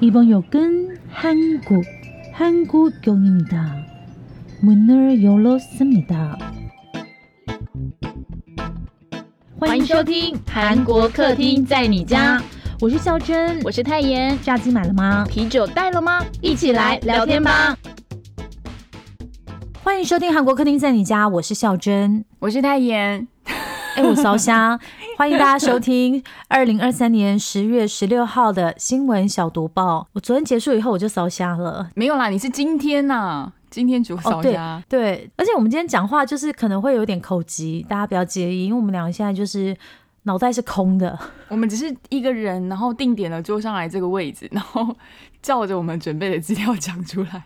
[0.00, 1.84] 이번 역은 한국,
[2.32, 3.76] 한국역입니다.
[4.62, 6.38] 문을 열었습니다.
[9.58, 12.42] 欢迎收听韩国客厅在你家，
[12.80, 14.38] 我是孝珍，我是泰妍。
[14.42, 15.26] 炸鸡买了吗？
[15.28, 16.24] 啤酒带了吗？
[16.40, 17.76] 一起来聊天吧。
[19.82, 23.28] 欢迎收听韩国客厅在你家，我是孝珍，我是泰妍。
[23.96, 24.78] 哎，我烧香，
[25.17, 30.05] 欢迎大家收听二零二三年十月十六号的新闻小读报。
[30.11, 34.83] 我昨天结束以后我就烧瞎了，没有啦，你是今天呐，今天煮烧香。
[34.89, 39.73] 对，而且我们今天讲话就是可能会有点口急，大家不要介意，因为我们两个现在就是
[40.23, 41.17] 脑袋是空的。
[41.47, 44.93] 我们只是一个人，然后定点了坐上来这个位置， 然后
[45.41, 47.45] 照着我们准备的资料讲出来。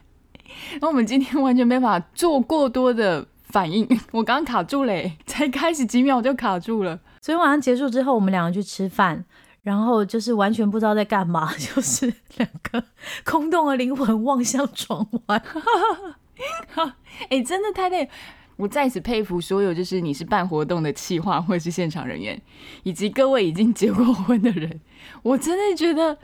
[0.71, 3.27] 然后我们今天完全没法做过多的。
[3.49, 6.99] 反应，我刚刚卡住嘞，才开始几秒就卡住了。
[7.21, 9.23] 昨天晚上结束之后，我们两个去吃饭，
[9.63, 12.83] 然后就是完全不知道在干嘛， 就是两个
[13.25, 15.41] 空洞的灵魂望向窗外。
[17.29, 18.09] 哎，真的太累！
[18.55, 22.41] 我在此佩服所有就是你是办活动的企划或者是现场人员，
[22.83, 24.79] 以及各位已经结过婚的人，
[25.23, 26.17] 我真的觉得。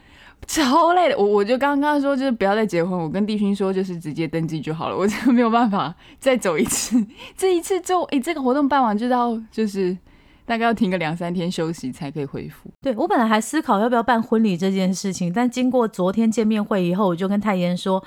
[0.47, 2.91] 超累的，我我就刚刚说，就是不要再结婚。
[2.91, 4.95] 我跟弟勋说，就是直接登记就好了。
[4.95, 7.03] 我真的没有办法再走一次，
[7.35, 9.97] 这一次就哎，这个活动办完就到，就是
[10.45, 12.69] 大概要停个两三天休息才可以恢复。
[12.81, 18.03] 对我本来还思考要不要办婚礼这件事情，但经过昨天见面会以后，我就跟泰妍说，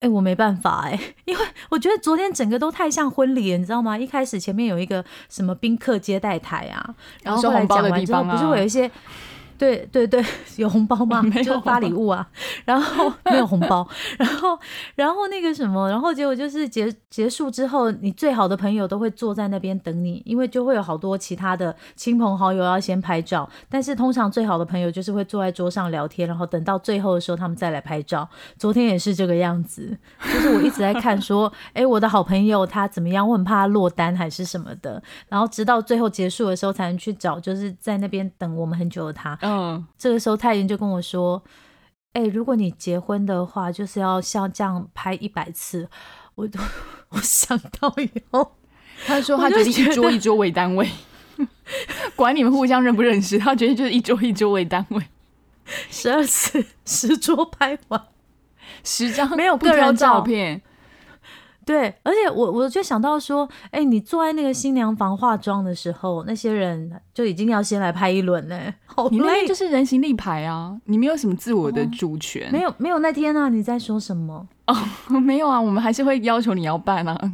[0.00, 3.98] 哎，我没办法哎， 因为我觉得昨天整个都太像婚礼了，你知道吗？
[3.98, 8.90] 一开始前面有一个什么宾客接待台啊，然后后来讲完之后，不是会有一些。
[9.58, 10.24] 对对对，
[10.56, 11.22] 有红包吗？
[11.42, 12.26] 就是发礼物啊，
[12.64, 13.86] 然后 没有红包，
[14.18, 14.58] 然后
[14.94, 28.28] 然后那个什么，然后结果就是结结束之后，你最好的朋友都会坐在那边等你，因为就会有好多其他的亲朋好友要先拍照，但是通常最好的朋友就是会坐在桌上聊天，然后等到最后的时候他们再来拍照。
[28.58, 33.26] 昨天也是这个样子，就是我一直在看说， 哎，我的好朋友他怎么样？
[33.26, 39.36] 我很怕他落单还是什么的，然后直到最后结束的时候才能去找，就是在那边等我们很久的他。
[39.46, 41.42] 嗯，这个时候太妍就跟我说
[42.14, 45.88] ：“哎，如果你结婚的话，就是要像这样拍一百次。”
[46.34, 46.60] 我都
[47.10, 48.52] 我想到以后，
[49.06, 50.86] 他说他决定一桌一桌为单位，
[52.14, 55.02] 管你们互相认不认识，他觉得就是一桌一桌为单位，
[55.90, 58.02] 十二次十桌拍完，
[58.84, 60.60] 十张没有个人照片。
[61.66, 68.56] 对，而且我我就想到说，哎，你坐在那个新娘房化妆的时候，那些人就已经要先来拍一轮呢。
[69.10, 72.48] 你那就是人形立牌啊，你没有什么自我的主权。
[72.52, 74.46] 没有没有，那天啊，你在说什么？
[74.68, 74.74] 哦，
[75.20, 77.32] 没有啊，我们还是会要求你要办啊。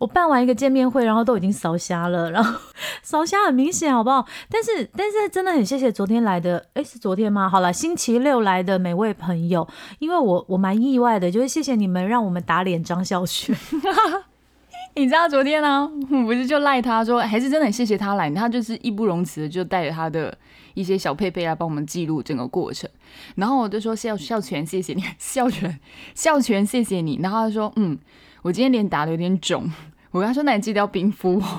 [0.00, 2.58] 我办完一个见面会，然后都已经扫瞎了，然后
[3.04, 4.26] 扫瞎很明显，好不好？
[4.48, 7.46] 但是但是真的很谢谢昨天来的，哎，是昨天吗？
[7.46, 9.68] 好了，星期六来的每位朋友，
[9.98, 13.54] 因为我我蛮意外的，就是谢谢你们让我们打脸张孝全。
[14.96, 20.34] 你知道昨天呢，我不是就赖他说，还是真的很谢谢他来，他就是义不容辞的就带着他的
[20.72, 22.88] 一些小佩佩来帮我们记录整个过程。
[23.34, 25.78] 然后我就说孝孝全谢谢你，孝全
[26.14, 27.18] 孝全谢谢你。
[27.22, 27.98] 然后他说嗯。
[28.42, 29.70] 我今天脸打的有点肿，
[30.10, 31.40] 我跟他说：“那你记得要冰敷。”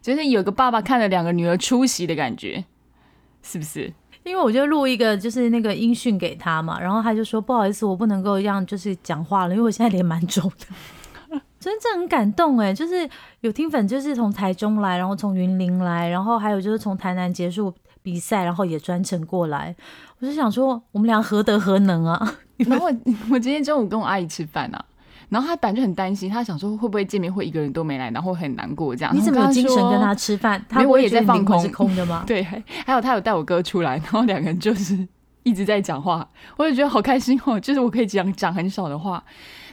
[0.00, 2.64] 就是有个爸爸看着两个女儿出席的感觉，
[3.42, 3.92] 是不是？
[4.24, 11.40] 因为我就录一个就是那个音讯给他嘛，然后他就说：“不好意思，我不能够让就是讲话了，因为我现在脸蛮肿的。
[11.58, 13.08] ”真的很感动哎，就是
[13.40, 19.74] 有听粉就是从台中来，然后从云林来，然后还有就是从台南结束比赛，然后也专程过来。
[20.18, 22.34] 我就想说，我们俩何德何能啊？
[22.58, 22.92] 然后我
[23.30, 24.84] 我今天中午跟我阿姨吃饭啊，
[25.28, 29.14] 然后他本来就很担心，他想说会不会见面会一个人都没来，然后很难过这样。
[29.14, 30.64] 你怎么有精神跟他吃饭？
[30.72, 32.24] 因为我也在放空，是空的吗？
[32.26, 35.06] 对，还有他有带我哥出来，然后两个人就是
[35.42, 39.22] 一直在讲话，我也觉得好开心哦，就是我可以讲讲很少的话。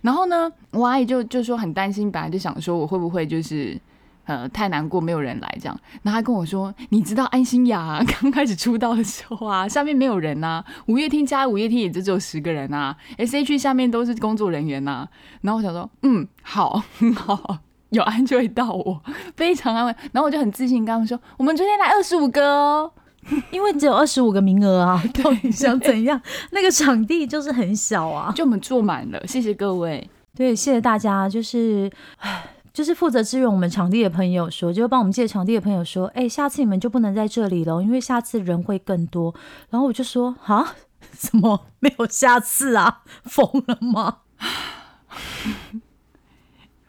[0.01, 3.79] 然后呢，我阿姨就就说很担心，本来就想说我会不会就是。
[4.25, 5.79] 呃，太难过，没有人来这样。
[6.01, 10.63] 然后他跟我说：“你知道安心雅 刚开始出道的时候啊，下面没有人呐。
[10.87, 12.95] 五月天加五月天也就只有十个人呐。
[13.17, 15.07] S H 下面都是工作人员呐。
[15.41, 17.59] 然后我想说，嗯，好， 很好，
[17.89, 19.01] 有安就会到我，
[19.37, 19.95] 非常安慰。
[20.11, 22.91] 然后我就很自信，刚刚说我们昨天来二十五个哦，
[23.51, 25.03] 因为只有二十五个名额啊。
[25.23, 26.19] 到底想怎样？
[26.51, 29.27] 那个场地就是很小啊，就我们坐满了。
[29.27, 39.33] 谢谢各位，对，谢谢大家，就是唉。”就是负责支援我们场地的朋友说，就帮我们借场地的朋友说，哎，下次你们就不能在这里了，因为下次人会更多。
[39.69, 40.75] 然后我就说，啊，
[41.15, 43.03] 怎么没有下次啊？
[43.23, 44.17] 疯了吗？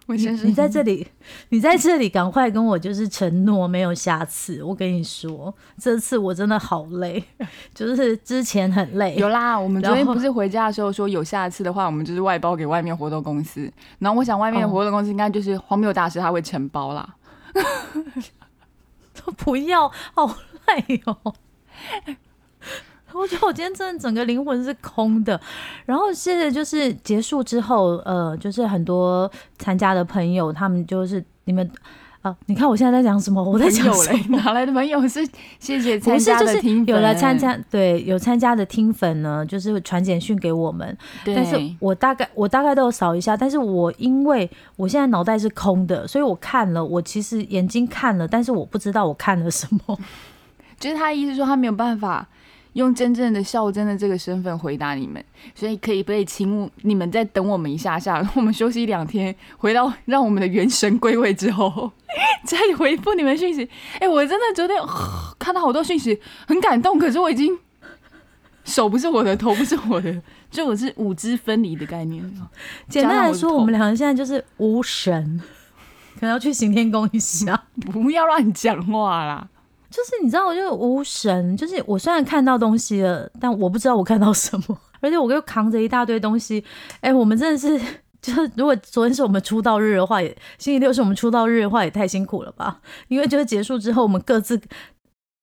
[0.06, 1.06] 我先你在这 里，
[1.48, 4.62] 你在这里，赶快跟我就是承诺没有下次。
[4.62, 7.22] 我跟你说，这次我真的好累，
[7.74, 9.16] 就是之前很累。
[9.16, 13.70] 有啦，我们昨天不是回家的时候说有下次的话，我们就是外包给外面活动公司。
[13.98, 17.14] 然后我想外面的活动公司应该就是荒谬大师他会承包啦。
[19.24, 20.36] 都不要，好
[20.68, 21.34] 累哦。
[23.16, 25.40] 我觉得我今天真的整个灵魂是空的，
[25.84, 31.68] 然后现在就是结束之后，呃，就是很多参加的朋友，他们就是你们
[32.22, 33.42] 啊，你看我现在在讲什么？
[33.42, 34.36] 我在讲什么？
[34.42, 35.00] 哪来的朋友？
[35.08, 35.26] 是
[35.58, 40.96] 谢谢参加的听粉，有来参加，对，有参加的听粉呢，就是传简讯给我们。
[41.24, 49.98] 但是我大概我大概都有扫一下，但是我因为我现在脑袋是空的，所以我看了，我其实眼睛看了，但是我不知道我看了什么。
[50.78, 52.26] 就是他的意思说他没有办法。
[52.76, 55.24] 用真正的孝真的这个身份回答你们，
[55.54, 61.90] 所以可以不可以请你们再等我们一下下，我们休息两天，回到让我们的元神归位之后，
[62.44, 63.66] 再回复你们讯息。
[63.98, 64.76] 哎，我真的昨天
[65.38, 67.58] 看到好多讯息，很感动，可是我已经
[68.64, 72.22] 手不是我的，头不是我的，就我是五肢分离的概念。
[72.90, 75.40] 简单来说，我们两个现在就是无神，
[76.16, 79.48] 可能要去行天宫一下， 不要乱讲话啦。
[79.96, 81.56] 就是你知道，我就无神。
[81.56, 84.78] 就是我虽然看到东西了，但我不知道我看到什么。
[85.00, 86.62] 而且我又扛着一大堆东西。
[87.00, 87.80] 哎，我们真的是，
[88.20, 90.28] 就是如果昨天是我们出道日的话，也
[90.58, 92.78] 星期六是我们出道日的话，也太辛苦了吧？
[93.08, 94.60] 因为就是结束之后，我们各自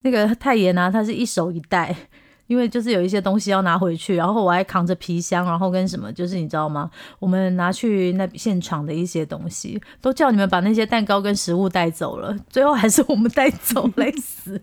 [0.02, 1.96] 那个太爷呢，他是一手一袋。
[2.46, 6.90] 因为就是有一些东西要拿回去，然后我还扛着皮箱，然后跟什么，就是你知道吗？
[7.18, 14.60] 我们拿去那现场的一些东西，都叫你们把那些蛋糕跟食物带走了，最后还是我们带走，累死。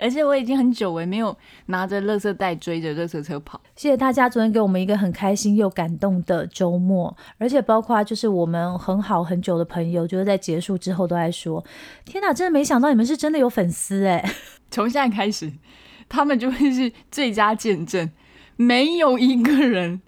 [0.00, 1.36] 而且我已经很久哎没有
[1.66, 3.60] 拿着垃圾袋追着垃圾车跑。
[3.74, 11.64] 谢谢大家昨天给我们一个很开心又感动的周末，而且包括就是我们很好很久的朋友，就是在结束之后都在说
[12.06, 14.24] ：“天哪，真的没想到你们是真的有粉丝哎！”
[14.70, 15.52] 从现在开始。
[16.08, 18.10] 他们就会是最佳见证，
[18.56, 20.00] 没有一个人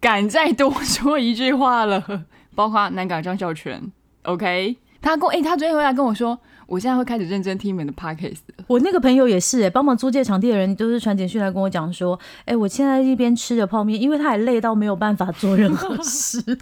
[0.00, 2.24] 敢再多说一句话了，
[2.54, 3.90] 包括南港张孝全。
[4.22, 8.40] OK，他跟哎，他昨天回来跟我说，我现在会开始认真听你们的 Podcast。
[8.66, 16.58] 我那个朋友也是，哎，帮忙租借场地的人都是传简讯来跟我讲说，哎，我现在一边吃着泡面，因为他也累到没有办法做任何事。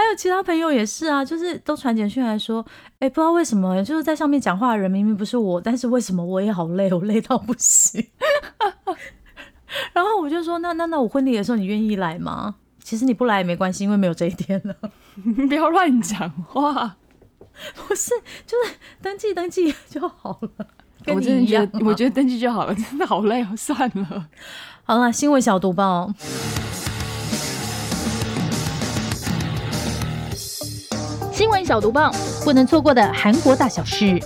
[0.00, 2.64] 还有其他朋友也是啊，就是都传简讯来说，
[3.00, 8.04] 哎，不知道为什么，就是在上面讲话的人明明不是我，但是为什么我也好累，我累到不行。
[9.92, 12.54] 然后我就说，那那那我婚礼的时候你愿意来吗？
[12.82, 14.74] 其实你不来也没关系，因为没有这一天了。
[15.46, 16.96] 不要乱讲话，
[17.86, 18.12] 不是，
[18.46, 20.66] 就是登记登记就好了。
[21.14, 24.28] 我真的觉得，我觉得登记就好了，真的好累哦，算了。
[24.82, 26.12] 好了，新闻小读报。
[31.40, 32.14] 新闻小毒棒，
[32.44, 34.20] 不能错过的韩国大小事。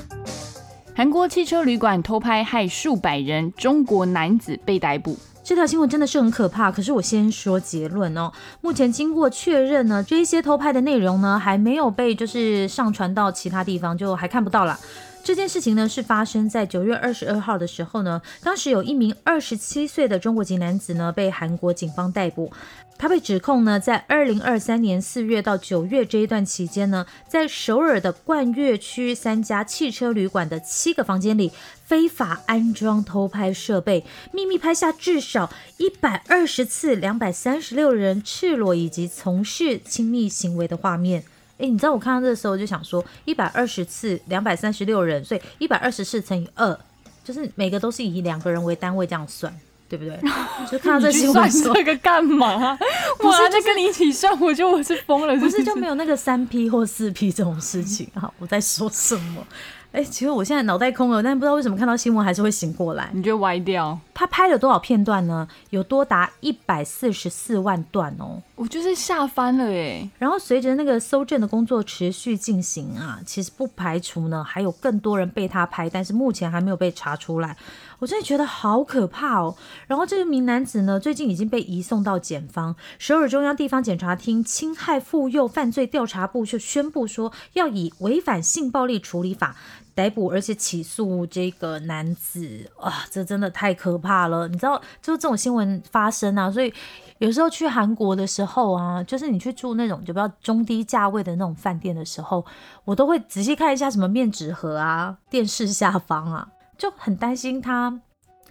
[0.97, 5.17] 韩国汽车旅馆偷拍害数百人，中国男子被逮捕。
[5.45, 6.73] 这条新闻真的是很可怕。
[6.73, 14.77] 可是我先说结论哦，目前经过确认呢，这一些偷拍的内容呢，还没有被就是上传到其他地方，就还看不到了。
[15.23, 22.53] 这件事情呢，是发生在九月二十二号的时候呢，当时有一名二十七岁的中国籍男子呢，被韩国警方逮捕。
[22.96, 31.53] 他被指控呢，在二零二三年四月到九月这一段期间呢，在首尔的冠岳区三家汽车旅馆的七个房间里，
[31.84, 41.24] 非法安装偷拍设备，秘密拍下至少一百二十次两百三十六人赤裸以及从事亲密行为的画面。
[41.58, 46.79] 诶，你知道我看到这个时候就想说，一百二十次两百三十六人，所以一百二十次乘以二，
[47.22, 49.55] 就是每个都是以两个人为单位这样算。
[49.96, 50.31] 对不对？
[50.70, 52.77] 就看到这新闻，这个干嘛？
[53.20, 55.36] 我在跟你一起算，我觉得我是疯了。
[55.36, 58.31] 不是就没有那个三 P 或四 P 这种事情啊？
[58.39, 59.46] 我在说什么？
[59.93, 63.08] 哎，其实我现在脑袋空了，但不知道为什么看到新闻还是会醒过来。
[63.13, 63.96] 你就歪掉？
[64.15, 65.49] 他拍了多少片段呢？
[65.71, 68.41] 有多达一百四十四万段哦！
[68.55, 70.09] 我就是吓翻了哎。
[70.19, 77.56] 然后随着那个搜证的工作持续进行啊，其实不排除呢还有更多人被他拍，但是目前还没有被查出来。
[77.99, 79.56] 我真的觉得好可怕哦。
[79.87, 82.77] 然后这名男子呢，最近已经被移送到检方。
[82.99, 89.56] 首尔中央地方检察厅侵害妇幼犯罪调查部就宣布说，要以违反性暴力处理法。
[89.94, 94.48] 逮捕而且起诉这个男子啊，这真的太可怕了！
[94.48, 96.72] 你知道，就是这种新闻发生啊，所以
[97.19, 102.44] 有时候去韩国的时候啊，就是你去住那种就比较中低价位的那种饭店的时候，
[102.84, 108.01] 我都会仔细看一下什么面纸盒啊、电视下方啊，就很担心他，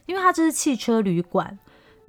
[0.06, 1.60] 因为他这是汽车旅馆，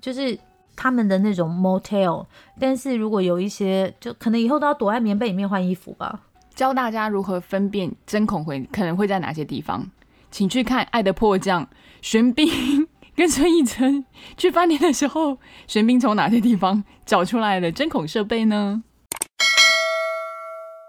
[0.00, 0.38] 就是
[0.76, 2.24] 他们的那种 motel，
[2.60, 6.20] 但是如果有一些，就可能以后都要躲在棉被里面换衣服吧。
[6.54, 9.90] 教大家如何分辨针孔会可能会在哪些地方，
[10.30, 11.64] 请去看《爱的迫降》，
[12.00, 14.04] 玄彬跟孙艺珍
[14.36, 18.82] 去饭店的时候，玄彬从哪些地方找出来的针孔设备呢？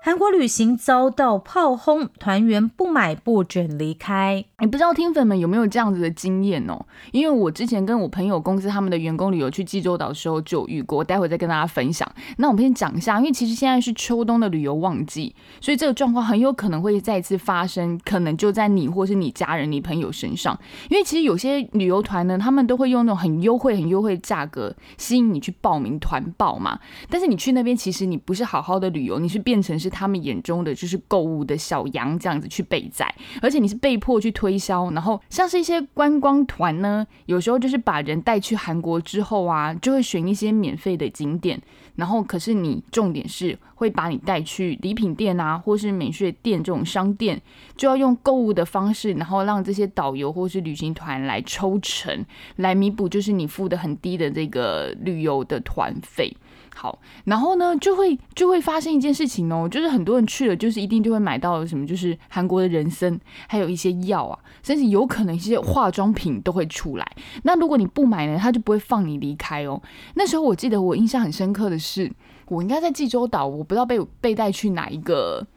[0.06, 4.46] 韩国旅行遭到炮轰，团员不买不准离开。
[4.60, 6.86] 你不知道听粉们有没有这样子的经验哦？
[7.12, 12.08] 因为我之前跟我朋友公司他们的员工旅游去济州岛的时候就遇过，待会再跟大家分享。
[12.38, 20.56] 那我们先讲一下，因为其实现在是秋冬的旅游旺季，所以这个状况很有可能会再次发生，可能就在你或是你家人、你朋友身上。
[20.92, 26.80] 因为其实有些旅游团呢，他们都会用那种很优惠、很优惠的价格吸引你去报名团报嘛。
[27.10, 29.95] 但是你去那边，其实你不是好好的旅游，你是变成是。
[29.96, 33.08] 他们眼中的就是购物的小羊这样子去备载，
[33.42, 34.92] 而且你是被迫去推销。
[34.92, 41.62] 然后像是一些观光团呢，有时候就是把人带去韩国之后啊，就会选一些免费的景点。
[41.96, 47.42] 然后可是你重点是会把你带去礼品店啊，或是免税店这种商店，
[47.78, 52.26] 就要用购物的方式，然后让这些导游或是旅行团来抽成，
[52.58, 56.36] 来弥补就是你付的很低的这个旅游的团费。
[56.78, 63.18] 好，然后呢，就会就会发生一件事情哦，就是很多人去了，就是一定就会买到什么，就是韩国的人参，
[63.48, 67.08] 还有一些药啊，甚至有可能一些化妆品都会出来。
[67.44, 69.82] 那如果你不买呢，他就不会放你离开哦。
[70.16, 72.12] 那时候我记得我印象很深刻的是，
[72.50, 75.48] 我应该在济州岛，我不知道被被带去哪一个，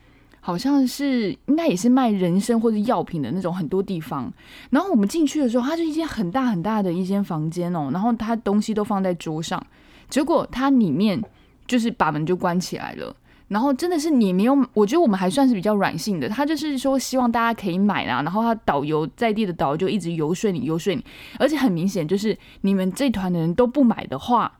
[0.40, 4.32] 好像是应该也是卖人参或者药品的那种很多地方。
[4.70, 9.60] 然后我们进去的时候，它是一间很大很大的一间房间哦，然后它东西都放在桌上。
[10.08, 11.22] 结果它里面
[11.66, 13.14] 就是把门就关起来了，
[13.48, 16.28] 然后真的是你没有，我觉得我们还算是比较软性的。
[16.28, 21.04] 他就是说希望大家可以买啦，然后他导游在地的导游就一直游说你，游说你，
[21.38, 24.50] 而且很明显就是你们这团的人都不买的话，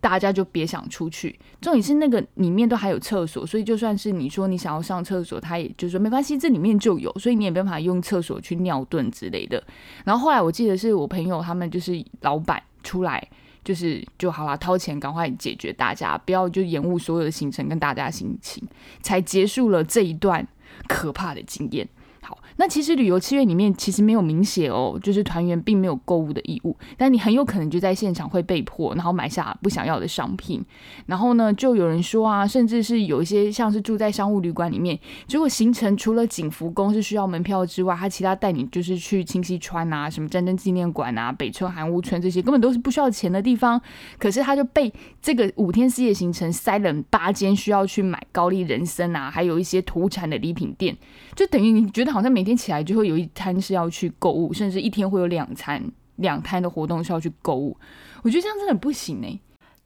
[0.00, 1.38] 大家就别想出去。
[1.60, 9.62] 重点是那个里面都还有厕所，所以就算是你说你想要上厕所，他也就说没关系，这里面就有，所以你也没办法用厕所去尿遁之类的。
[10.04, 13.28] 然后后来我记得是我朋友他们就是老板出来。
[13.66, 18.62] 就是就好了，掏钱赶快解决大家，不要就延误所有的行程跟大家心情，
[19.02, 20.46] 才结束了这一段
[20.86, 21.88] 可怕的经验。
[22.26, 30.60] 好，那其实旅游契约里面其实没有明写哦，就是团员并没有购物的义务，但你很有可能就在现场会被迫，然后买下不想要的商品。
[31.06, 43.80] 然后呢，就有人说啊，甚至是有一些像是住在商务旅馆里面，结果行程除了景福宫是需要门票之外，他其他带你就是去清溪川啊、什么战争纪念馆啊、北村韩屋村这些根本都是不需要钱的地方，
[44.18, 44.92] 可是他就被
[45.22, 50.96] 这个五天四夜行程塞了八间需要去买高丽人参啊，还有一些土产的礼品店，
[51.36, 52.15] 就等于你觉得。
[52.16, 55.82] 好像每天起来就会有一摊是要去购物，甚至一天会有两餐
[56.16, 57.76] 两摊的活动是要去购物。
[58.22, 59.38] 我觉得这样真的不行哎。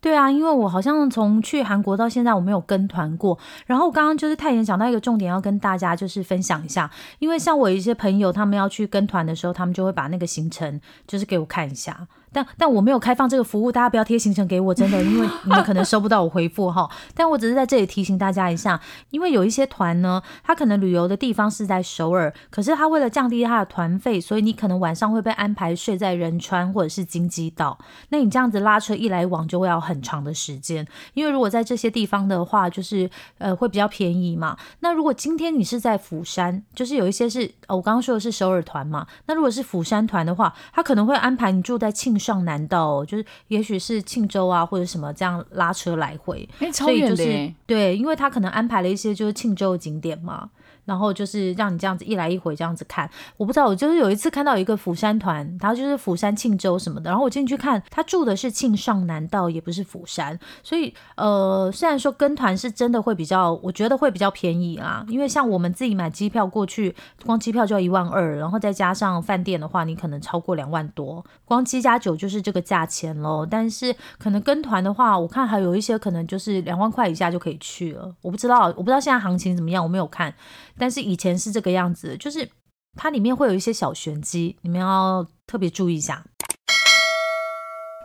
[0.03, 3.39] 对啊，因为我好像从去韩国到现在我没有跟团过。
[3.67, 6.91] 然后刚刚就是泰妍讲到一个重点，要跟大家就是分享一下。
[7.19, 12.09] 因为像我一些朋友他们要去跟团的时候，他们就会把那个行程就是给我看一下。
[12.33, 16.89] 但但我没有开放这个服务，大家不要贴行程给我，真的， 因为你们可能收不到我回复哈。
[17.15, 27.79] 但我只是在这里提醒大家一下，因为有一些团呢，他可能旅游的地方是在首尔，可是他为了降低他的团费，所以你可能晚上会被安排睡在仁川或者是金鸡岛。
[28.11, 34.57] 那你这样子拉车一来往就会要很长的时间，因为如果在这些地方的话，就是呃会比较便宜嘛。
[34.81, 42.20] 那如果今天你是在釜山，就是有一些是我刚刚说的是首尔团嘛，那如果是釜山团的话，他可能会安排你住在庆。
[42.21, 50.51] 上南道就是，也许是庆州啊，或者什么这样拉车来回，所以就是对，因为他可能安排了一些就是庆州的景点嘛。
[50.85, 66.95] 然后就是让你这样子一来一回这样子看，我不知道，我就是有一次看到一个釜山团，他就是釜山庆州什么的，然后我进去看，他住的是庆尚南道，也不是釜山，所以呃，虽然说跟团是真的会比较，我觉得会比较便宜啦，因为像我们自己买机票过去，
[67.25, 73.47] 光机票就要一万二，然后再加上饭店的话，你可能超过两万多，光七加九就是这个价钱喽。
[73.49, 80.33] 但是可能跟团的话，我看还有一些可能就是两万块以下就可以去了，我不知道，我不知道现在行情怎么样，我没有看。
[80.81, 82.49] 但是以前是这个样子，就是
[82.97, 86.25] 它里面会有一些小玄机，你们要特别注意一下。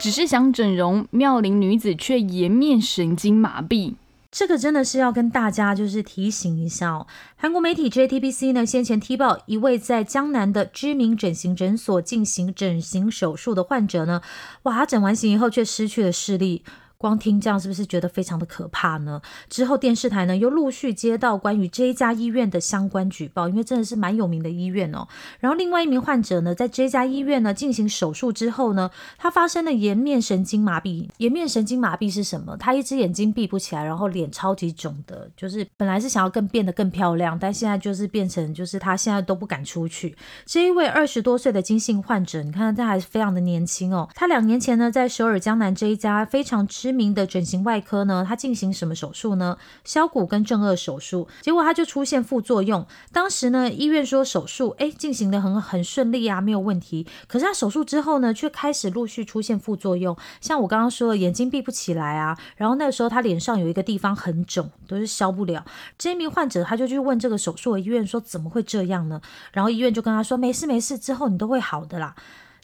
[0.02, 3.96] 只是想整容，妙龄女子却颜面神经麻痹，
[4.30, 7.08] 这个真的是要跟大家就是提醒一下哦。
[7.38, 14.22] 韩国媒体 JTBC 呢先前踢爆一位在江南的知名整形诊所进行整形手术的患者呢，
[14.64, 16.66] 哇，他整完形以后却失去了视力。
[16.98, 19.22] 光听这样是不是觉得非常的可怕呢？
[19.50, 25.08] 之后电视台呢又陆续接到关于这一家医院的相关举报，因为真的是蛮有名的医院哦。
[25.40, 31.08] 然后另外一名患者呢，在这家医院呢进行手术之后呢，他发生了颜面神经麻痹。
[31.18, 32.56] 颜面神经麻痹是什么？
[32.58, 40.16] 他一只眼睛闭不起来，然后脸超级肿的，就是本来是想要更变得更漂亮，但现在就是变成就是他现在都不敢出去。
[40.46, 44.08] 这一位二十多岁的金姓患者，你看他还是非常的年轻哦。
[44.16, 49.58] 他两年前呢，在首尔江南这一家非常知名名的整形外科呢，他进行什么手术呢？
[49.84, 52.88] 削骨跟正颚手术，结果他就出现副作用。
[53.12, 57.06] 当时呢，医院说手术哎进行的很很顺利啊，没有问题。
[57.28, 65.66] 可是他手术之后呢，却开始陆续出现副作用，像我刚刚说的眼睛闭不起来啊，然后那时候他脸上有一个地方很肿，都是消不了。
[65.98, 69.22] 这一名患者他就去问这个手术的医院说怎么会这样呢？
[69.52, 72.16] 然后医院就跟他说没事没事，之后你都会好的啦。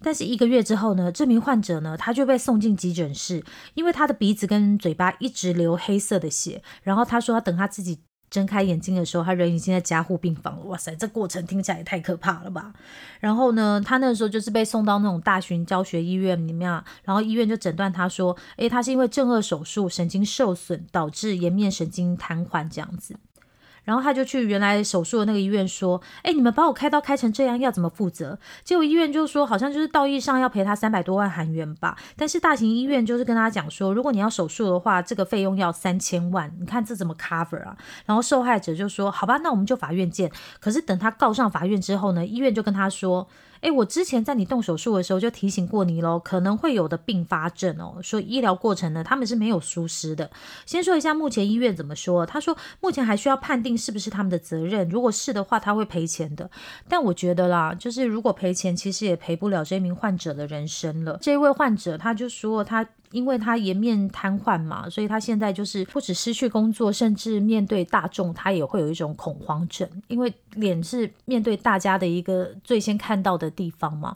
[0.04, 3.44] 但是一个月之后呢，这名患者呢，他就被送进急诊室，
[3.74, 6.62] 因为他的鼻子跟嘴巴一直流黑色的血。
[6.84, 10.64] 然后他说，等他自己睁开眼睛的时候，他人已经在加护病房了。
[10.66, 12.74] 哇塞，这过程听起来也太可怕了吧！
[13.20, 16.70] 然后呢，他那时候就是被送到那种大型教学医院里面，
[17.04, 23.16] 然后医院就诊断他说，诶，他是因为正颚手术神经受损导致颜面神经瘫痪这样子。
[23.84, 43.28] 然后他就去原来手术的那个医院说：“哎，你们把我开刀开成这样，要怎么负责？”结果医院就说：“好像就是道义上要赔他三百多万韩元吧。”但是大型医院就是跟他讲说：“如果你要手术的话，这个费用要三千万，你看这怎么 cover 啊？”然后受害者就说：“好吧，那我们就法院见。”可是等他告上法院之后呢，医院就跟他说。
[43.62, 48.00] 哎，我之前在你动手术的时候就提醒过你喽，可能会有的并发症哦。
[48.04, 50.30] 所以医疗过程呢，他们是没有疏失的。
[50.66, 56.50] 先说一下目前医院怎么说，他说目前还需要判定是不是他们的责任，如果是的话，他会赔钱的。
[56.88, 61.18] 但我觉得啦，就是如果赔钱，其实也赔不了这名患者的人生了。
[61.22, 62.88] 这位患者他就说他。
[63.12, 69.88] 因为他颜面瘫痪嘛，所以他现在就是不止失去工作，甚至面对大众，他也会有一种恐慌症。
[70.08, 74.16] 因为脸是面对大家的一个最先看到的地方嘛。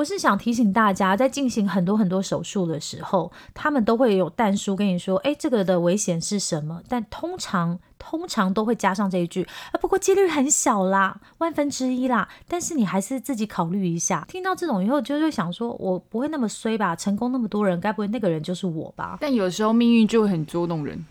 [0.00, 6.80] 我是想提醒大家，在进行很多很多手术的时候，他们都会有弹书跟你说，哎，这个的危险是什么？
[6.88, 12.26] 但通常通常都会加上这一句，啊，不过几率很小啦，万分之一啦。
[12.48, 14.24] 但是你还是自己考虑一下。
[14.26, 16.96] 听到这种以后，就会想说，我不会那么衰吧？
[16.96, 19.18] 成功那么多人，该不会那个人就是我吧？
[19.20, 21.04] 但有时候命运就会很捉弄人。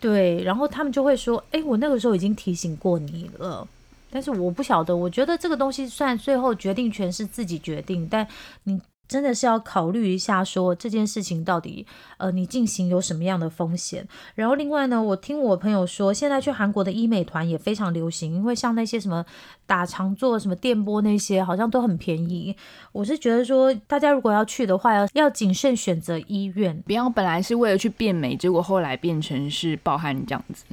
[0.00, 3.68] 对，然后他们就会说，哎，我那个时候已经提醒过你了。
[4.14, 8.24] 但是我不晓得，我觉得这个东西虽然最后决定权是自己决定，但
[8.62, 11.84] 你真的是要考虑一下，说这件事情到底，
[12.18, 14.06] 呃，你进行有什么样的风险。
[14.36, 19.26] 然后另外呢，我听我朋友说，现在去韩国的医美团也非常流行，因为像那些什么
[19.66, 22.56] 打长做、什么电波那些，好像都很便宜。
[22.92, 30.64] 我是觉得说，大家如果要去的话，要要谨慎选择医院，不要本来是为了去变美，结果后来变成是暴汗这样子。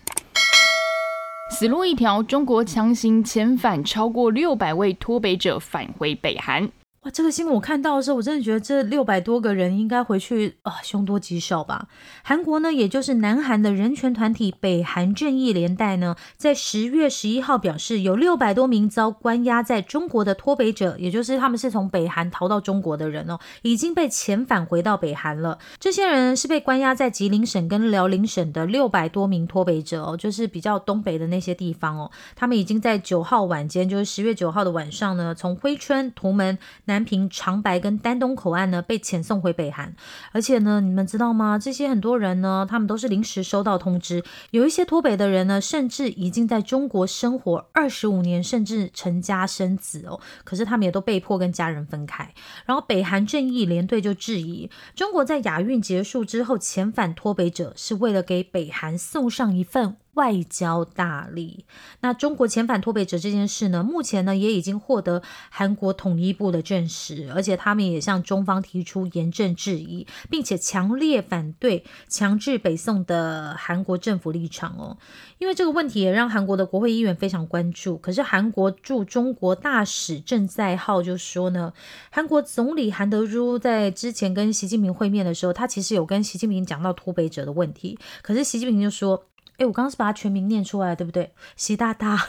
[1.62, 6.68] 死路一条，中国强行遣返超过六百位脱北者返回北韩。
[7.04, 11.88] 哇，这个新闻我看到的时候，我真的觉得这六百多个人应该回去啊，凶多吉少吧。
[12.22, 25.58] 韩国呢，也就是南韩的人权团体北韩正义连带呢，在十月十一号表示，有六百多名遭关押在中国的脱北者，也就是他们是从北韩逃到中国的人哦，已经被遣返回到北韩了。
[25.80, 32.12] 这些人是被关押在吉林省跟辽宁省的六百多名脱北者哦，就是比较东北的那些地方哦。
[32.36, 36.60] 他们已经在九号晚间，就是十月九号的晚上呢，从珲春、图门。
[36.92, 39.96] 南平、长白跟丹东口岸呢被遣送回北韩，
[40.34, 41.58] 而且呢，你们知道吗？
[41.58, 50.20] 这些很多人呢，他们都是临时收到通知，有一些脱北的人呢，甚至已经在中国生活二十五年，甚至成家生子哦。
[50.44, 52.34] 可是他们也都被迫跟家人分开。
[52.66, 59.96] 然后北韩正义联队就质疑，中国在亚运结束之后遣返脱北者，是为了给北韩送上一份。
[60.14, 61.66] 外交大力，
[62.02, 74.98] 那中国遣返脱北者这件事呢，目前呢也已经获得韩国统一部的证实，而且他们也向中方提出严正质疑，并且强烈反对强制北送的韩国政府立场哦。
[75.38, 77.98] 因为这个问题也让韩国的国会议员非常关注。
[77.98, 81.72] 可是韩国驻中国大使郑在浩就说呢，
[82.12, 89.24] 韩国总理韩德洙在之前跟习近平会面的时候，他其实有跟习近平讲到脱北者的问题，可是习近平就说。
[89.62, 91.32] 哎，我刚刚是把他全名念出来，对不对？
[91.56, 92.18] 习大大，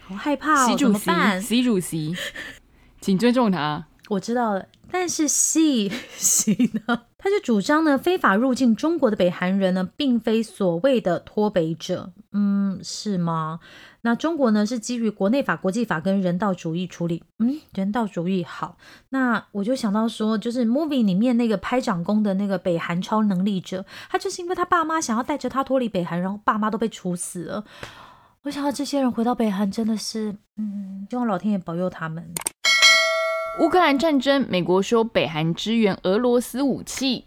[0.00, 1.10] 好害怕哦，习主席？
[1.42, 2.16] 习主席，
[2.98, 3.86] 请尊重他。
[4.08, 7.02] 我知道了，但是习习呢？
[7.22, 12.12] 他就主张呢，非法入境中国的北韩人呢，并非所谓的脱北者。
[12.32, 13.60] 嗯，是吗？
[14.00, 17.22] 那中国呢，是基于国内法、国际法跟人道主义处理。
[17.38, 18.78] 嗯，人道主义好。
[19.10, 27.64] 那我就想到说，就是 movie 里面那个拍掌功的那个北韩超能力者，他就是因为他爸妈想要带着他脱离北韩，然后爸妈都被处死了。
[28.44, 32.32] 我想到这些人回到北韩，真的是，嗯，希望老天爷保佑他们。
[33.60, 37.26] 乌克兰战争，美国说北韩支援俄罗斯武器，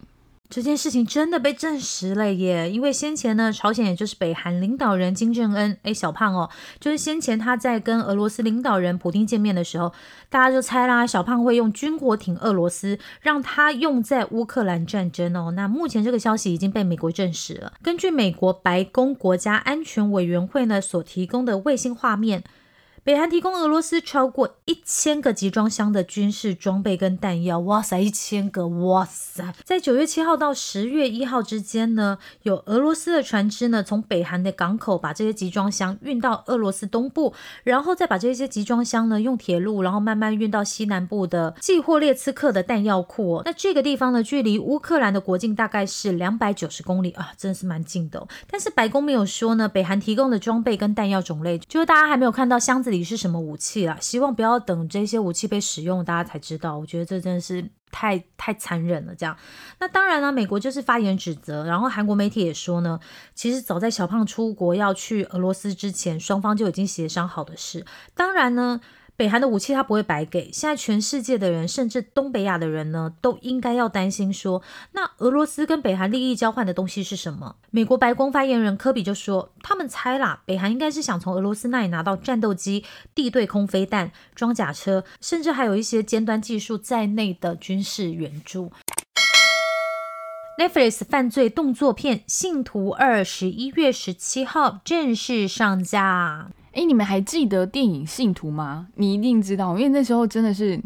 [0.50, 2.72] 这件事情真的被证实了耶！
[2.72, 9.93] 因为先前呢，朝鲜也就是北韩领导人金正恩，哎，小胖哦，就是先前他在跟俄罗斯领导人普京见面的时候，
[10.32, 15.52] 大家就猜啦，小胖会用军火挺俄罗斯，让他用在乌克兰战争哦。
[15.52, 17.74] 那目前这个消息已经被美国证实了。
[17.84, 22.43] 根据美国白宫国家安全委员会呢所提供的卫星画面。
[23.06, 29.54] 北韩提供俄罗斯超过一千个集装箱的军事装备跟弹药，哇塞，一千个，哇塞！
[29.66, 37.34] 在九月七号到十月一号之间呢，有俄罗斯的船只呢从北韩的港口把这些集装箱运到俄罗斯东部，
[37.66, 43.42] 然后再把这些集装箱呢用铁路，然后慢慢运到西南部的季霍列茨克的弹药库。
[43.44, 48.26] 那这个地方呢，距离乌克兰的国境大概是两百九十公里啊，真的是蛮近的。
[48.50, 52.92] 但是白宫没有说呢，北韩提供的装备跟弹药种类，就是大家还没有看到箱子。
[52.93, 53.97] 里是什么武器啦？
[53.99, 56.77] 希望不要等这些武器被使用，大家才知道。
[56.77, 59.13] 我觉得这真的是太太残忍了。
[59.13, 59.36] 这样，
[59.79, 62.99] 那当然了，美国就是发言指责，然后韩国媒体也说呢，
[63.34, 67.86] 其实早在小胖出国要去俄罗斯之前，双方就已经协商好的事。
[68.13, 68.79] 当然呢。
[69.15, 77.56] 北韩的武器他不会白给，现在全世界的人，甚至东北亚的人呢，都应该要担心说，那俄罗斯跟北韩利益交换的东西是什么？
[77.69, 88.71] 美国白宫发言人科比就说，他们猜啦，北韩应该是想从俄罗斯那里拿到战斗机、地对空飞弹、装甲车，甚至还有一些尖端技术在内的军事援助。
[90.60, 96.49] Netflix 犯罪动作片《信徒二》十一月十七号正式上架。
[96.73, 98.88] 哎，你们还记得电影《信徒》吗？
[98.95, 100.81] 你一定知道，因为那时候真的是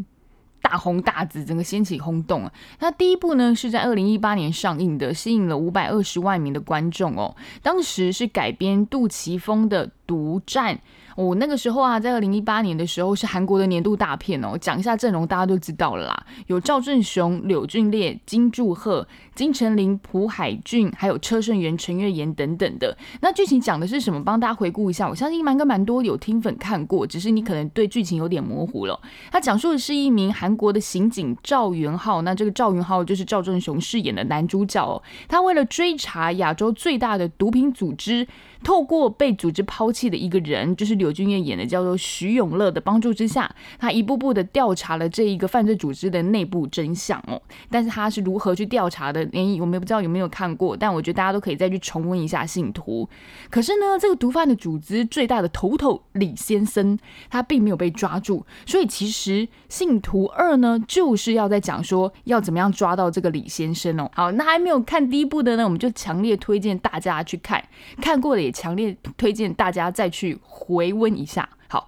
[0.60, 2.52] 大红大紫，整个掀起轰动啊。
[2.80, 7.34] 那第一部呢是在二零一八年上映的，吸引了五百二十万名的观众哦。
[7.62, 10.76] 当时是改编杜琪峰的《独占》。
[11.24, 14.56] 我那个时候啊，在二零一八年的时候是韩国的年度大片哦。
[14.56, 19.04] 讲一下阵容，大家都知道了啦，有赵正雄、柳俊烈、金柱赫、
[19.34, 22.96] 金成林、朴海俊，还有车胜元、陈月妍等等的。
[23.20, 24.22] 那剧情讲的是什么？
[24.22, 25.08] 帮大家回顾一下。
[25.08, 29.00] 我相信蛮跟蛮多有听粉看过，只是你可能对剧情有点模糊了。
[29.32, 35.02] 他讲述的是一名韩国的刑警赵元浩，那这个赵元浩就是赵正雄饰演的男主角哦。
[35.26, 38.24] 他为了追查亚洲最大的毒品组织。
[38.62, 47.40] 透过被组织抛弃的一个人，就是柳俊彦演的，叫做徐永乐的帮助之下，他一步步的调查了这一个犯罪组织的内部真相哦。
[47.70, 49.24] 但是他是如何去调查的？
[49.26, 53.08] 连我们也不知道有没有看过，但我觉得大家都可以再去重温一下《信徒》。
[53.50, 56.98] 可是呢，这个毒贩的组织最大的头头李先生，
[57.30, 64.10] 他并没有被抓住，所以其实《信徒二》呢，就是要在讲说要怎么样抓到这个李先生哦。
[64.14, 67.62] 好，那还没有看第一部的呢，我们就强烈推荐大家去看，
[68.00, 68.52] 看过了。
[68.52, 71.48] 强烈推荐大家再去回温一下。
[71.70, 71.86] 好，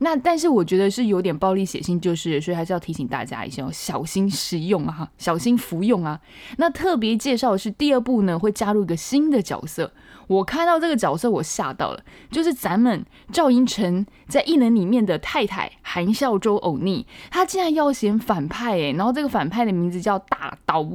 [0.00, 6.20] 那但是我觉得是有点暴力血腥，就是所以还是要提醒大家一下，小心食用啊，小心服用啊。
[6.58, 9.90] 那特别介绍的是第二部呢，会加入一个新的角色。
[10.26, 20.86] 我看到这个角色，我吓到了，就是咱们赵英成在异能里面的太太韩孝周欧尼，他竟然要选反派诶，然后这个反派的名字叫大刀，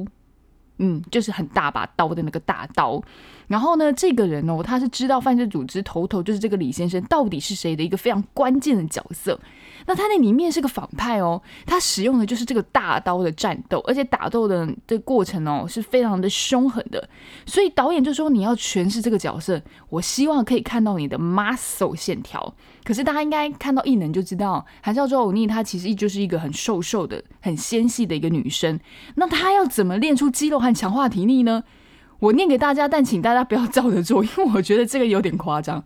[0.78, 3.02] 嗯，就是很大把刀的那个大刀。
[3.46, 9.38] 然后呢，这个人哦，他是知道犯罪组织头头就是这个李先生到底是谁的一个非常关键的角色。
[9.88, 17.08] 那他那里面是个反派哦，他使用的就是这个大刀的战斗，而且打斗的的过程哦是非常的凶狠的。
[17.46, 22.54] 所以导演就说你要诠释这个角色，我希望可以看到你的 muscle 线条。
[22.84, 28.78] 可是大家应该看到异能就知道，韩孝周欧尼她其实就是一个很瘦瘦的、很纤细的一个女生。
[29.14, 31.64] 那她要怎么练出肌肉和强化体力呢？
[32.18, 35.82] 我念给大家，但请大家不要照着做，因为我觉得这个有点夸张。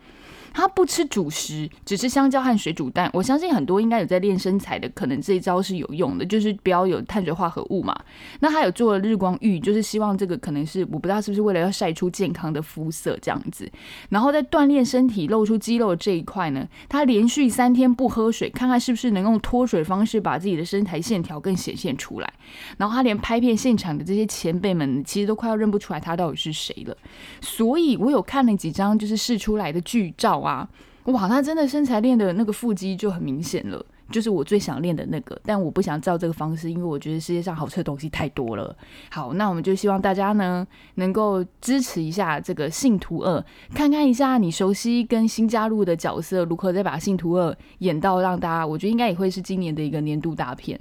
[0.53, 3.11] 他不吃主食，只吃香蕉和水煮蛋。
[3.13, 7.99] 我相信很多应该有在练身材的，可能这一招是有用的，就是不要有碳水化合物嘛。
[8.41, 13.71] 那他有做了日光浴，就是希望这个可能是我不知道是不是为了要晒出健康的肤色这样子。
[14.11, 22.33] 然后在锻炼身体、露出肌肉这一块呢，他连续三天不喝水，看看是不是能用脱水方式把自己的身材线条更显现出来。
[22.77, 26.97] 然后他连拍片现场的这些前辈们，其实都快要认不出来他到底是谁了。
[27.41, 30.42] 所以我有看了几张就是试出来的剧照。
[30.43, 30.69] 哇
[31.07, 33.85] 哇，他真的身材练的那个腹肌就很明显了。
[34.11, 38.77] 就是我最想练的那个，但我不想照这个方式，因为我觉得世界上好吃的东西太多了。
[39.11, 43.39] 好，那我们就希望大家呢能够支持一下这个《信徒二》，
[43.75, 50.79] 看看一下你熟悉跟新加入的角色如何再把《信徒二》演到让大家，我觉得应该也会是今年的一个年度大片。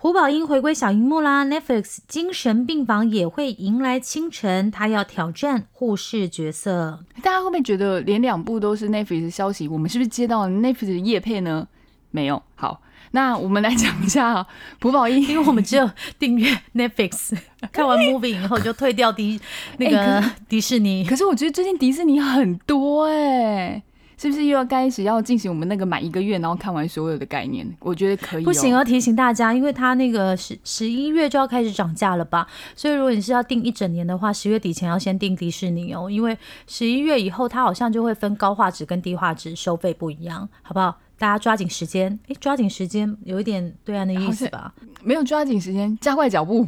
[0.00, 7.00] 朴宝英回归小荧幕啦！Netflix《精神病房》也会迎来清晨，他要挑战护士角色。
[7.20, 9.66] 大家会不会觉得连两部都是 Netflix 的消息？
[9.66, 11.66] 我们是不是接到了 Netflix 的叶配呢？
[12.12, 12.40] 没有。
[12.54, 12.80] 好，
[13.10, 14.46] 那我们来讲一下
[14.78, 17.36] 朴宝英，因为我们只有订阅 Netflix，
[17.72, 19.40] 看完 movie 以后就退掉迪
[19.78, 21.04] 那个迪士尼。
[21.04, 23.82] 可是我觉得最近迪士尼很多哎。
[24.18, 27.66] 是不是又要开始要进行我们那个满一个月，然后看完所有的概念？
[27.78, 28.44] 我觉得可以。
[28.44, 32.46] 不行，要提醒大家，因为它那个十十一月就要开始涨价了吧？
[32.74, 40.98] 所以如果你是要订一整年的话，十月底前要先订迪士尼哦，因为十一月以后它好像就会分高画质跟低画质收费不一样，好不好？
[41.16, 44.74] 大家抓紧时间，哎，抓紧时间，有一点对岸的意思吧？
[45.02, 46.66] 没有抓紧时间，加快脚步。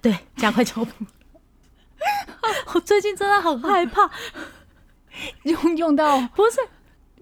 [0.00, 0.90] 对，加快脚步。
[2.74, 4.10] 我最近真的很害怕。
[5.44, 6.58] 用用到 不是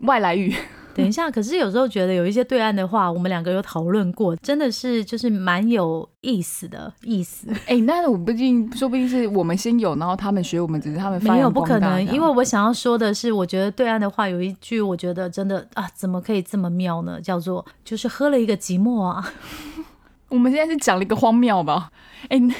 [0.06, 0.54] 外来语，
[0.94, 1.30] 等一下。
[1.30, 7.48] 可是有时候觉得有一些对岸的话，我们两个有讨论过，真的是就是蛮有意思的意思。
[7.66, 12.04] 哎，那我不定，说不定是我们先有，然后他们学我们，只是他们没有不可能。
[12.06, 17.20] 因为我想要说的是，我觉得对岸的话有一句，我觉得真的啊，怎么可以这么妙呢？
[17.20, 19.32] 叫做就是喝了一个寂寞啊。
[20.28, 21.90] 我们现在是讲了一个荒谬吧？
[22.28, 22.54] 哎，那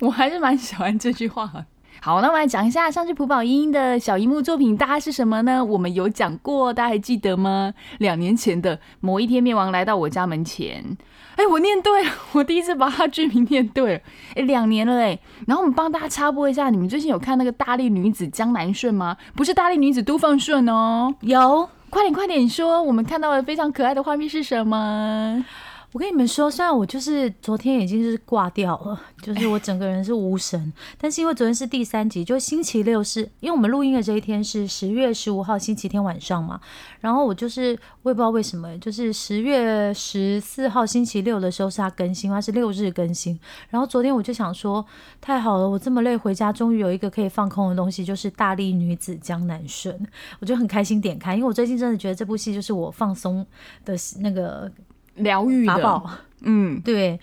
[0.00, 1.66] 我还是蛮喜欢这句话。
[2.00, 5.64] 好，那我们来讲一下上次朴宝英的小荧幕作品大家是什么呢？
[5.64, 7.74] 我们有讲过，大家还记得吗？
[7.98, 10.96] 两年前的某一天，灭亡来到我家门前。
[11.34, 14.00] 哎，我念对了，我第一次把他剧名念对了。
[14.36, 15.18] 哎，两年了哎。
[15.48, 19.16] 然后我们帮大家插播一下，你们最近有看那个大力女子江南顺吗？
[19.34, 21.12] 不是大力女子都放顺哦。
[21.22, 25.44] 有，快点快点说，我们看到了非常可爱的画面是什么？
[25.92, 36.60] 我跟你们说，虽然我就是昨天已经是挂掉了， 就是我整个人是无神，但是因为昨天是第三集，就星期六是因为我们录音的这一天是十月十五号星期天晚上嘛，
[37.00, 37.70] 然后我就是
[38.02, 44.84] 我也不知道为什么，就是十月十四号星期六的时候是它更新，它是六日更新，然后昨天我就想说
[45.22, 49.98] 太好了，我这么累回家，终于有一个可以放空的东西，就是《大力女子江南顺》，
[50.40, 53.44] 我就很开心点开，因为我最近真的觉得这部戏就是我放松
[53.86, 54.70] 的那个。
[55.18, 56.02] 疗愈的，
[56.42, 57.20] 嗯，对。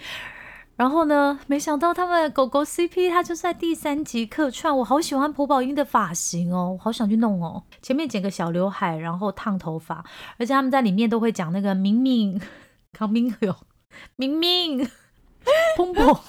[0.78, 4.78] 然后呢，没想到他们狗狗 CP，它就在第三集客串。
[4.80, 7.64] 我好喜欢朴宝英的发型哦，我好想去弄哦。
[7.82, 10.04] 前面剪个小刘海，然后烫头发，
[10.38, 12.42] 而且他们在里面都会讲那个明明
[12.92, 13.56] 康明友，
[14.18, 14.86] 明明
[15.78, 16.20] 砰砰，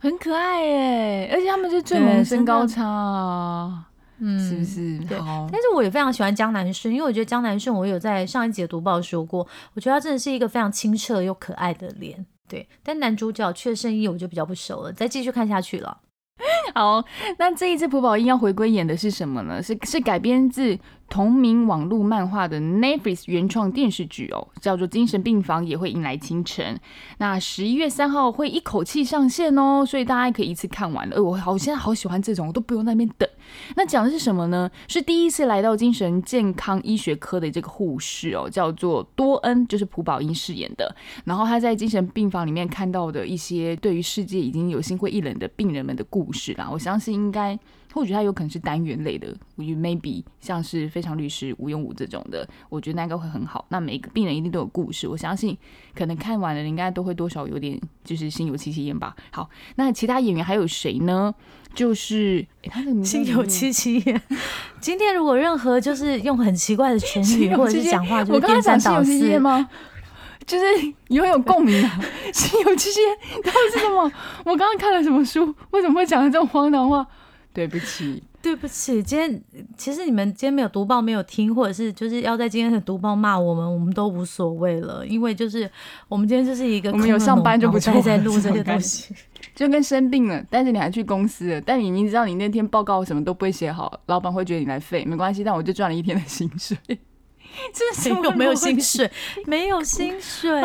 [0.00, 1.30] 很可爱耶。
[1.32, 3.84] 而且他们是最萌身高差。
[4.20, 4.98] 嗯，是不是？
[5.06, 5.18] 对，
[5.50, 12.26] 但是我也非常喜欢江南顺，因为我觉得江南顺，我有在上一节读报说过，我觉得他真的是一个非常清澈又可爱的脸。
[12.48, 15.98] 对，但男主角阙胜一我就比较不熟了，再继续看下去了。
[16.74, 17.04] 好，
[17.38, 19.62] 那这一次朴宝英要回归演的是什么呢？
[19.62, 20.78] 是是改编自。
[21.10, 26.78] 同名网络漫画的 Netflix 原创电视剧哦，叫做《精神病房》，也会迎来清晨。
[27.16, 31.22] 那十一月三号会一口气上线哦，所以大家可以一次看完了。
[31.22, 33.26] 我好现在好喜欢这种，我都不用那边等。
[33.76, 34.70] 那讲的是什么呢？
[34.88, 40.94] 是第一次来到精神健康医学科的这个护士哦，叫做多恩，就是朴宝英饰演的。
[41.24, 47.58] 然后他在精神病房里面看到的一些对于世界已经有心灰意冷的病人们的故事啦，我相信应该。
[47.94, 53.64] 或许他有可能是单元类的，我觉得 maybe 像是《非常律师吴永武》这种的，我觉得那个会很好。
[53.70, 55.56] 那每个病人一定都有故事，我相信
[55.94, 59.16] 可能看完了应该都会多少有点就是心有戚戚焉吧。
[59.32, 61.34] 好，那其他演员还有谁呢？
[61.78, 64.20] 就是他的心有戚戚焉。
[64.80, 69.68] 今天如果任何就是用很奇怪的唇语或者是讲话，我刚刚讲心有戚戚焉吗？
[70.44, 70.64] 就是
[71.06, 72.00] 有有共鸣啊，
[72.34, 74.10] 心有戚戚焉，他是什么？
[74.44, 75.54] 我刚刚看了什么书？
[75.70, 77.06] 为什么会讲这种荒唐话？
[77.54, 79.02] 对不起，对不起。
[79.02, 79.42] 今天
[79.76, 85.04] 其实你们今天没有读报，没有听，或者是就是要在今天的读报骂我们，我们都无所谓了。
[85.06, 85.68] 因为就是
[86.08, 89.14] 我们今天就是一个我们有上班就不再在录这些东西，
[89.58, 96.78] 就跟生病了，但是你还去公司了，但你明知道你那天报告什么都不会写好，老板会觉得你来废，没关系，但我就赚了一天的薪水。
[97.74, 99.10] 这是有没有薪水？
[99.46, 100.62] 没有薪水。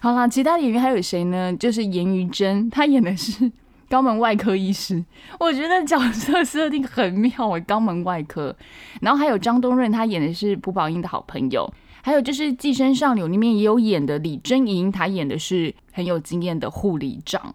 [0.00, 1.52] 好啦，其他演员还有谁呢？
[1.56, 3.50] 就是严于真，他演的是。
[3.88, 5.04] 肛门外科医师，
[5.40, 8.56] 我觉得角色设定很妙诶，肛门外科。
[9.00, 11.68] 然后还有张东润，他演的是朴宝英的好朋友。
[12.00, 17.52] 还有就是《寄生上流》里面也有演的李珍莹，她演的是很有经验的护理长。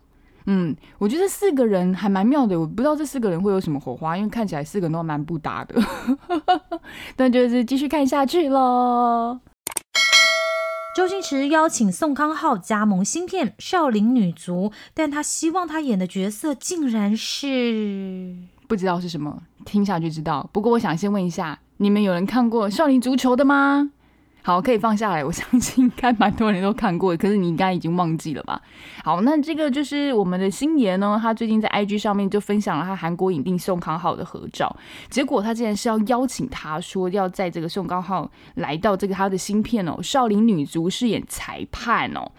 [0.47, 5.75] 嗯，我觉得四个人还蛮妙的，我不知道这四个人会有什么火花，因为看起来四个人都蛮不搭的。
[7.15, 9.39] 但就是继续看下去喽。
[10.95, 18.33] 周星驰邀请宋康昊加盟新片《少林女足》，但他希望他演的角色竟然是
[18.67, 20.49] 不知道是什么，听下去知道。
[20.53, 23.91] 不过我想先问一下，你们有人看过《少林足球》的吗？
[24.45, 25.23] 好，可以放下来。
[25.25, 28.61] 我相信应该蛮多人都看过，可是你应该已经忘记了吧？
[29.03, 34.73] 好，那这个就是我们的星爷呢，他最近在 IG 上面就分享了他韩国影帝宋康昊的合照。
[35.09, 42.31] 结果他竟然是要邀请他说要在这个宋康昊来到这个他的新片哦，《少林女足》饰演裁判哦。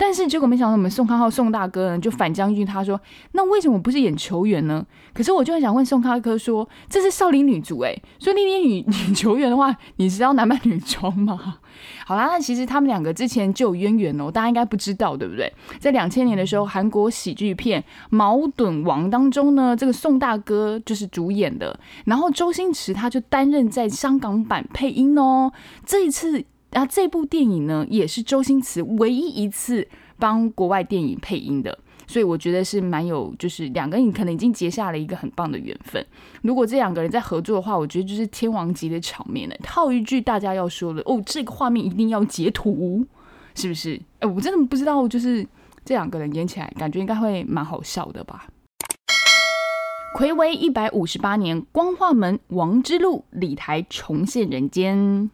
[0.00, 3.00] 但是结果没想到，我们宋康昊宋大哥呢就反将军，他说
[3.34, 11.47] ：“那为什么不是演球员呢？”可是我就很想问宋康哥说：“这是少林女足哎，所以那边女 女球员的话，你是要男扮女装吗？”
[12.06, 15.52] 好啦，那其实他们两个之前就有渊源哦，大家应该不知道对不对？
[15.78, 17.80] 在两千年的时候，韩国喜剧片
[18.10, 25.52] 《矛盾王》当中呢，这个宋大哥就是主演的，然后周星驰他就担任在香港版配音哦。
[25.84, 26.44] 这一次。
[26.72, 36.04] 啊，这部电影呢，也是周星驰唯一一次帮国外电影配音的，所以我觉得是蛮有，就是两个人可能已经结下了一个很棒的缘分。
[36.42, 39.54] 如果这两个人在合作的话，我觉得就是天王级的场面了。
[39.62, 43.06] 套一句大家要说的哦，这个画面一定要截图，
[43.54, 44.00] 是不是？
[44.20, 45.46] 哎，我真的不知道，就是
[45.84, 48.48] 这两个人演起来，感觉应该会蛮好笑的吧。
[50.14, 55.30] 魁违一百五十八年，光化门王之路李台重现人间。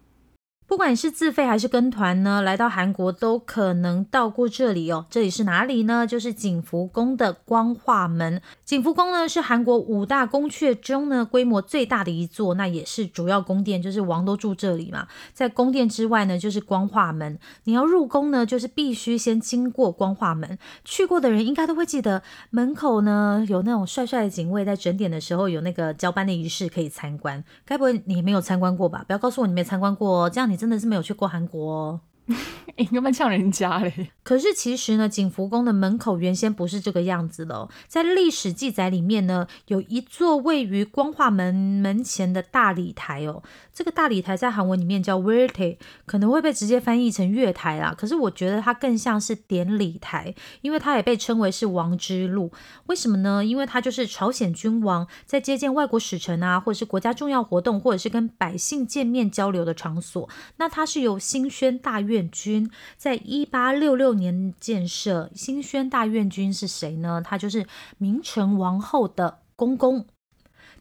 [0.75, 5.07] 不管是自费还是跟团呢，来到韩国都可能到过这里哦。
[5.09, 6.05] 这里是哪里呢？
[6.05, 8.43] 就是景福宫的光化门。
[8.65, 15.07] 景福宫呢是韩国五大宫阙中呢规模最大的一座，那也是主要宫殿，就是王都住这里嘛。
[15.33, 17.39] 在宫殿之外呢，就是光化门。
[17.63, 20.59] 你要入宫呢，就是必须先经过光化门。
[20.85, 27.45] 去过的人应该都会记得，门口呢有那种帅帅的警卫，在整点的时候有那个交班的仪式可以参观。
[27.65, 29.05] 该不会你没有参观过吧？
[29.07, 30.59] 不要告诉我你没参观过哦，这样你。
[30.65, 32.01] 真的是没有去过韩国。
[32.77, 34.11] 你干嘛呛人家嘞？
[34.23, 37.69] 可是其实呢，景福宫的门口原先不是这个样子的。
[37.87, 43.43] 在历史记载里面呢，有一座位于光化门门前的大礼台哦。
[43.73, 47.95] 这个大礼台在韩文里面叫 w e r t e 可能会被直接翻译成月台啦。
[47.97, 52.51] 可是我觉得它更像是典礼台，因为它也被称为是王之路。
[52.87, 53.45] 为什么呢？
[53.45, 60.29] 因为它就是朝鲜君王在接见外国使臣啊，或者是国家重要活动，或者是跟百姓见面交流的场所。
[60.57, 62.14] 那它是由新宣大院。
[62.15, 67.21] 院军在一八六六年建设新宣大院军是谁呢？
[67.21, 67.67] 他就是
[67.99, 70.07] 明成王后的公公。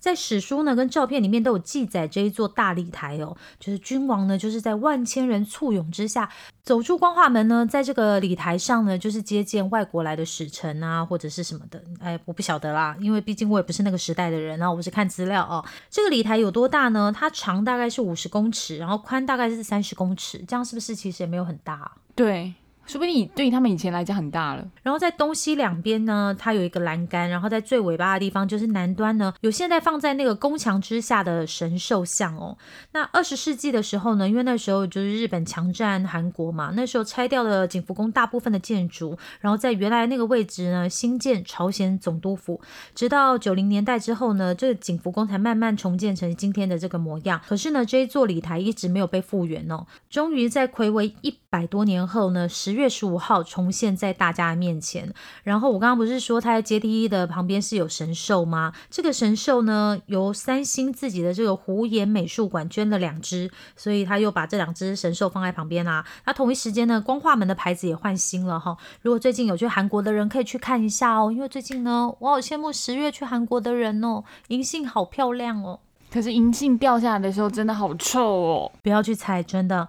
[0.03, 6.29] 在史书呢跟照片里面都有记载这一座大礼台哦，就是君王呢就是在万千人簇拥之下
[6.61, 15.63] 走出光化门呢，在这个礼台上呢就是接见外国来的使臣啊或者是什么的，哎，我不晓得啦，因为毕竟我也不是那个时代的人然后我是看资料哦。
[15.89, 17.09] 这个礼台有多大呢？
[17.15, 21.89] 它长大概是五十公尺，然后宽大概是三十公尺，这样是不是其实也没有很大？
[22.13, 22.53] 对。
[22.85, 24.67] 说不定对于他们以前来讲很大了。
[24.81, 32.57] 然后在东西两边呢，它有一个栏杆，然后在最尾巴的地方就是南端呢，有现在放在那个宫墙之下的神兽像哦。
[32.91, 42.59] 那二十世纪的时候呢，因为那时候就是日本强占韩国嘛，那时候拆掉了景福宫大部分的建筑，然后在原来那个位置呢新建朝鲜总督府。
[42.93, 47.41] 直到九零年代之后呢，这个景福宫才慢慢重建成今天的这个模样。
[47.47, 49.85] 可是呢，这一座礼台一直没有被复原哦。
[50.09, 52.73] 终于在魁违一百多年后呢，十。
[52.73, 55.13] 月十五号重现在大家面前。
[55.43, 58.73] 然后我刚刚不是说他在阶梯的旁边是有神兽吗？
[58.89, 66.03] 这个神兽呢，由三星自己的这个湖岩美术馆捐了两只，所以他又把这两只神兽放在旁边啦。
[66.25, 68.75] 那同一时间呢，光化门的牌子也换新了哈。
[69.03, 71.31] 如果最近有去韩国的人，可以去看一下哦。
[71.31, 75.79] 因为最近呢，我好羡慕十月去韩国的人哦，银杏好漂亮哦。
[76.11, 79.87] 可是银杏掉下来的时候真的好臭哦，不要去踩，真的。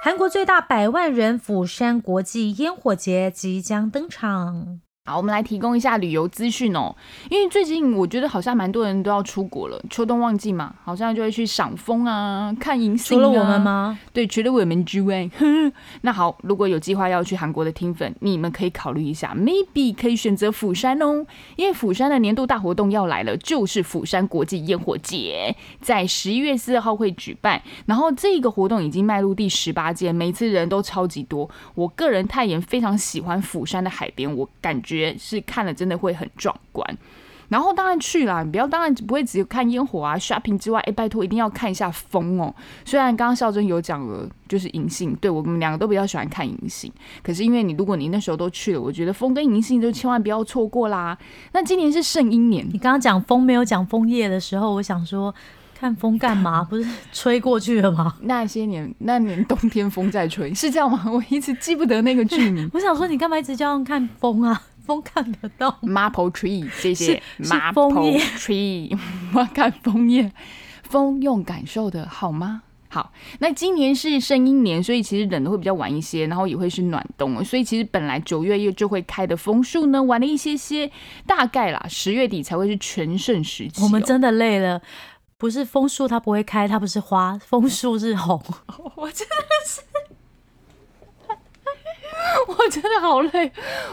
[0.00, 4.80] 韩国最大百万人釜山国际烟火节即将登场。
[5.08, 6.94] 好，我们来提供一下旅游资讯哦。
[7.30, 13.16] 因为最近我觉得好像蛮多人都要出国了，秋冬旺季嘛，好像就会去赏枫啊、看银杏。
[13.16, 13.98] 除了我们吗？
[14.12, 15.26] 对，除了我们之外。
[16.02, 21.24] 那好，如果有计划要去韩国的听粉，你们可以考虑一下，maybe 可以选择釜山哦。
[21.56, 27.62] 因为釜山的年度大活动要来了，就是釜山国际烟火节，在十一月四号会举办。
[27.86, 31.48] 然后这个活动已经迈入第十八届，每次人都超级多。
[31.74, 34.97] 我个人太妍非常喜欢釜山的海边，我感觉。
[35.18, 36.98] 是看了真的会很壮观，
[37.48, 42.54] 然后当然去了，你不要当然不会只有看烟火啊、shopping 之外，哎，拜托一定要看一下风哦。
[42.84, 51.16] 虽然刚刚孝珍有讲了，就是银杏，对我们两个都比较喜欢看银杏，可是因为你如果你那时候都去了，我觉得风跟银杏就千万不要错过啦。
[51.52, 55.34] 那今年是圣婴年，你刚刚讲风没有讲枫叶的时候，我想说。
[55.80, 56.64] 看风干嘛？
[56.64, 58.16] 不是吹过去了吗？
[58.22, 61.04] 那些年，那年冬天风在吹，是这样吗？
[61.06, 62.68] 我一直记不得那个剧名。
[62.74, 64.60] 我想说，你干嘛一直叫人看风啊？
[64.88, 67.22] 风看得到吗？Maple tree，谢谢。
[67.36, 68.98] 是是枫叶 Maple tree，
[69.36, 70.32] 我看枫叶，
[70.82, 72.62] 风用感受的好吗？
[72.88, 80.90] 好，那今年是生阴年，所以其实冷的会比较晚一些，然后也会是暖冬，所以其实本来九月又就会开的枫树呢，晚了一些些，
[81.26, 84.80] 大概啦十月底才会是全盛时期哦、我们真的累了。
[85.36, 88.42] 不是枫树它不会开，它不是花，枫树是红。
[88.96, 89.34] 我真的
[89.66, 89.82] 是，
[92.48, 93.50] 我真的好累。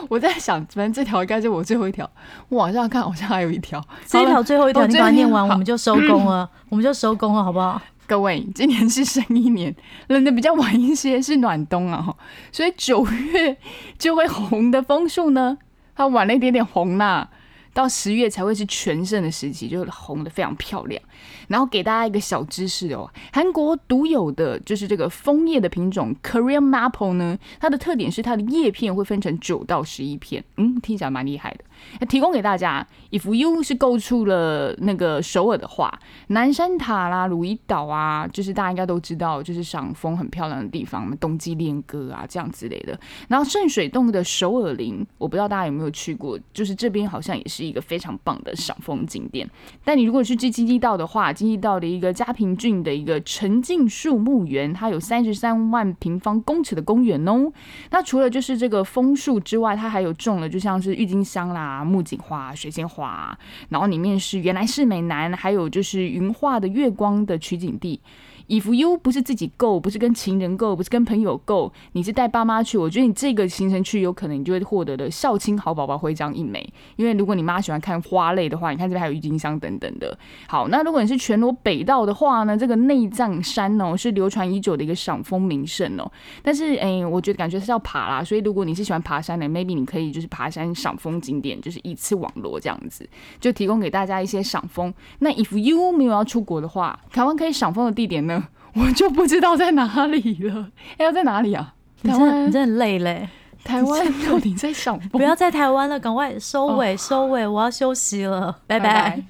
[0.09, 2.09] 我在想，反正这条应该是我最后一条。
[2.49, 3.83] 我往下看，好像还有一条。
[4.05, 7.81] 这一条最后一条，哦你把它念完，我们就收工了，我们就收工了，好不好？
[8.07, 9.75] 各位，今年是生一年，
[10.07, 12.15] 冷的比较晚一些，是暖冬啊，
[12.51, 13.57] 所以九月
[13.97, 15.57] 就会红的枫树呢，
[15.95, 17.27] 它晚了一点点红啦，
[17.73, 21.01] 到十月才会是全盛的时期，就是红的非常漂亮。
[21.48, 31.64] 然后给大家一个小知识哦，韩国独有的就是这个枫叶的品种 Korean Maple 呢，它的特点是它的叶片会分成九到十一片，嗯，听起来蛮厉害的。
[32.00, 35.93] 那提供给大家，if you 是购出了那个首尔的话，
[36.28, 42.98] 南山塔啦、鲁伊岛啊，就是大家应该都知道，就是赏枫很漂亮的地方，冬季恋歌啊这样之类的。
[43.28, 49.48] 然后圣水洞的首尔林，我不知道大家有没有去过，就是这边好像也是一个非常棒的赏枫景点。
[49.84, 57.51] 但你如果去去京畿道的话，经历到的一个嘉平郡的一个沉浸树木园，它有三十三万平方公尺的公园哦。
[57.91, 63.38] 那除了就是这个枫树之外，它还有种了就像是郁金香啦、木槿花、水仙花，
[63.69, 67.99] 然后里面是原来是美男，还有就是云画的月光的取景地。
[68.48, 76.68] If you 不是自己购，不是跟情人购，不是跟朋友购，你是带爸妈去，我觉得你这个行程去，有可能你就会获得的孝亲好宝宝徽章一枚。
[76.96, 80.18] 因为如果你妈喜欢看花类的话，你看这边还有郁金香等等的。
[80.48, 86.12] 好，那如果你是全罗北道的话呢，这个内藏山哦是流传已久的一个赏枫名胜哦。
[86.41, 93.08] 但是诶，我觉得感觉是要爬啦，所以如果你是喜欢爬山的，maybe 你可以就是爬山赏枫景点，就是一次网罗这样子，
[93.39, 94.93] 就提供给大家一些赏枫。
[95.20, 98.34] 那 if you 没有要出国的话，台湾可以赏枫的地点呢，
[98.76, 100.69] 我就不知道在哪里了。
[100.97, 101.73] 哎，要在哪里啊？
[102.03, 103.28] 台湾你真的累嘞，
[103.63, 105.09] 台湾到底在赏枫？
[105.09, 109.23] 不要在台湾了，赶快收尾收尾，我要休息了，拜拜